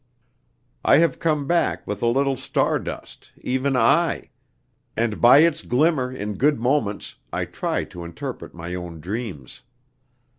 [0.83, 4.31] I have come back with a little star dust, even I;
[4.97, 9.61] and by its glimmer, in good moments, I try to interpret my own dreams.